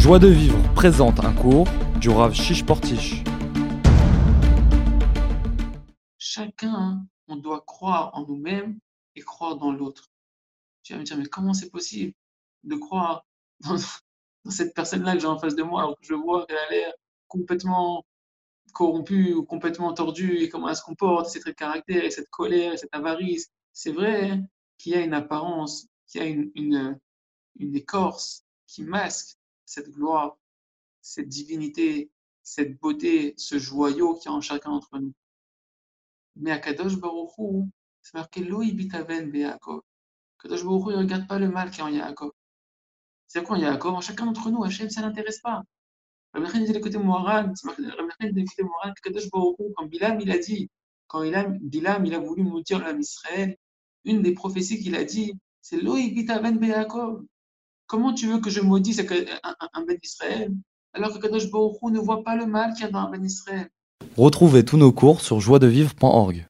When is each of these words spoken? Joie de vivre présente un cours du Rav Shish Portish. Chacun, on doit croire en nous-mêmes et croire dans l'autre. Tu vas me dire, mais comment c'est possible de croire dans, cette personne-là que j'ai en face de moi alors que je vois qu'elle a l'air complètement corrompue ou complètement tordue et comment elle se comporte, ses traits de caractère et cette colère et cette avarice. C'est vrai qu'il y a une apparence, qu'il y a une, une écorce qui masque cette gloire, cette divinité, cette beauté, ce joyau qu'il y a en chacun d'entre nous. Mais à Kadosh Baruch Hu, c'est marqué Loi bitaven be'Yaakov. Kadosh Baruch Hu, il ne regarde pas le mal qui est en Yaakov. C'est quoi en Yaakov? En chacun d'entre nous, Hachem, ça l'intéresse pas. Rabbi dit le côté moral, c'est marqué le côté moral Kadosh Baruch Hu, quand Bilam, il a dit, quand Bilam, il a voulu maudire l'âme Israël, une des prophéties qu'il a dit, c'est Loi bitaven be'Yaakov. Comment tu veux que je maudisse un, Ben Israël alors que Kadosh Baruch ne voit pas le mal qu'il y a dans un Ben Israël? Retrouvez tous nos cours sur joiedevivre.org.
Joie 0.00 0.18
de 0.18 0.28
vivre 0.28 0.56
présente 0.72 1.20
un 1.20 1.34
cours 1.34 1.68
du 2.00 2.08
Rav 2.08 2.32
Shish 2.32 2.64
Portish. 2.64 3.22
Chacun, 6.16 7.06
on 7.28 7.36
doit 7.36 7.60
croire 7.66 8.10
en 8.14 8.24
nous-mêmes 8.26 8.78
et 9.14 9.20
croire 9.20 9.56
dans 9.56 9.70
l'autre. 9.70 10.06
Tu 10.84 10.94
vas 10.94 11.00
me 11.00 11.04
dire, 11.04 11.18
mais 11.18 11.26
comment 11.26 11.52
c'est 11.52 11.68
possible 11.68 12.14
de 12.64 12.76
croire 12.76 13.26
dans, 13.60 13.76
cette 14.48 14.74
personne-là 14.74 15.16
que 15.16 15.20
j'ai 15.20 15.26
en 15.26 15.38
face 15.38 15.54
de 15.54 15.62
moi 15.62 15.82
alors 15.82 15.98
que 16.00 16.06
je 16.06 16.14
vois 16.14 16.46
qu'elle 16.46 16.56
a 16.56 16.70
l'air 16.70 16.94
complètement 17.28 18.02
corrompue 18.72 19.34
ou 19.34 19.44
complètement 19.44 19.92
tordue 19.92 20.38
et 20.38 20.48
comment 20.48 20.70
elle 20.70 20.76
se 20.76 20.82
comporte, 20.82 21.26
ses 21.28 21.40
traits 21.40 21.56
de 21.56 21.58
caractère 21.58 22.04
et 22.04 22.10
cette 22.10 22.30
colère 22.30 22.72
et 22.72 22.78
cette 22.78 22.94
avarice. 22.94 23.50
C'est 23.74 23.92
vrai 23.92 24.40
qu'il 24.78 24.92
y 24.92 24.94
a 24.94 25.02
une 25.02 25.12
apparence, 25.12 25.88
qu'il 26.06 26.22
y 26.22 26.24
a 26.24 26.26
une, 26.26 26.98
une 27.58 27.76
écorce 27.76 28.44
qui 28.66 28.82
masque 28.82 29.36
cette 29.70 29.90
gloire, 29.90 30.36
cette 31.00 31.28
divinité, 31.28 32.10
cette 32.42 32.80
beauté, 32.80 33.34
ce 33.36 33.56
joyau 33.56 34.16
qu'il 34.16 34.28
y 34.30 34.34
a 34.34 34.36
en 34.36 34.40
chacun 34.40 34.70
d'entre 34.70 34.98
nous. 34.98 35.12
Mais 36.34 36.50
à 36.50 36.58
Kadosh 36.58 36.96
Baruch 36.96 37.30
Hu, 37.38 37.70
c'est 38.02 38.14
marqué 38.14 38.42
Loi 38.42 38.64
bitaven 38.72 39.30
be'Yaakov. 39.30 39.82
Kadosh 40.42 40.64
Baruch 40.64 40.86
Hu, 40.86 40.90
il 40.90 40.96
ne 40.96 41.02
regarde 41.02 41.28
pas 41.28 41.38
le 41.38 41.48
mal 41.48 41.70
qui 41.70 41.80
est 41.80 41.84
en 41.84 41.88
Yaakov. 41.88 42.32
C'est 43.28 43.44
quoi 43.44 43.56
en 43.56 43.60
Yaakov? 43.60 43.94
En 43.94 44.00
chacun 44.00 44.26
d'entre 44.26 44.50
nous, 44.50 44.64
Hachem, 44.64 44.90
ça 44.90 45.02
l'intéresse 45.02 45.40
pas. 45.40 45.62
Rabbi 46.32 46.64
dit 46.64 46.72
le 46.72 46.80
côté 46.80 46.98
moral, 46.98 47.52
c'est 47.54 47.66
marqué 47.66 47.82
le 47.82 48.44
côté 48.44 48.62
moral 48.64 48.92
Kadosh 49.04 49.30
Baruch 49.30 49.56
Hu, 49.60 49.64
quand 49.76 49.86
Bilam, 49.86 50.20
il 50.20 50.32
a 50.32 50.38
dit, 50.38 50.68
quand 51.06 51.22
Bilam, 51.22 52.06
il 52.06 52.14
a 52.14 52.18
voulu 52.18 52.42
maudire 52.42 52.80
l'âme 52.80 52.98
Israël, 52.98 53.56
une 54.04 54.20
des 54.22 54.32
prophéties 54.32 54.80
qu'il 54.82 54.96
a 54.96 55.04
dit, 55.04 55.32
c'est 55.60 55.80
Loi 55.80 56.00
bitaven 56.08 56.58
be'Yaakov. 56.58 57.24
Comment 57.90 58.14
tu 58.14 58.28
veux 58.28 58.38
que 58.38 58.50
je 58.50 58.60
maudisse 58.60 59.00
un, 59.00 59.84
Ben 59.84 59.98
Israël 60.00 60.52
alors 60.92 61.12
que 61.12 61.18
Kadosh 61.18 61.50
Baruch 61.50 61.82
ne 61.90 61.98
voit 61.98 62.22
pas 62.22 62.36
le 62.36 62.46
mal 62.46 62.72
qu'il 62.72 62.84
y 62.84 62.88
a 62.88 62.90
dans 62.92 63.00
un 63.00 63.10
Ben 63.10 63.24
Israël? 63.24 63.68
Retrouvez 64.16 64.64
tous 64.64 64.76
nos 64.76 64.92
cours 64.92 65.20
sur 65.20 65.40
joiedevivre.org. 65.40 66.46